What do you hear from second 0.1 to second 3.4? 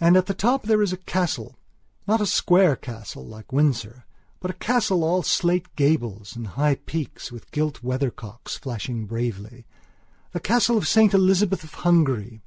at the top there is a castlenot a square castle